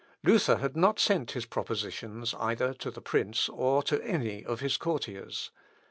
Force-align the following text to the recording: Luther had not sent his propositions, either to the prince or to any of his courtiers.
Luther 0.23 0.55
had 0.57 0.75
not 0.75 0.99
sent 0.99 1.33
his 1.33 1.45
propositions, 1.45 2.33
either 2.39 2.73
to 2.73 2.89
the 2.89 3.03
prince 3.03 3.47
or 3.49 3.83
to 3.83 4.01
any 4.03 4.43
of 4.43 4.59
his 4.59 4.75
courtiers. 4.75 5.51